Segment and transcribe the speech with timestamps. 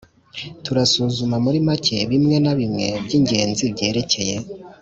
[0.65, 4.35] turasuzuma muri make bimwe na bimwe by'ingenzi byerekeye